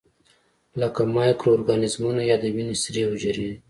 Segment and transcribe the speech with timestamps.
[0.79, 3.49] لکه مایکرو ارګانیزمونه یا د وینې سرې حجرې.